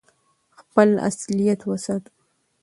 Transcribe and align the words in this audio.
خپل 0.59 0.89
اصالت 1.09 1.59
وساتو. 1.69 2.11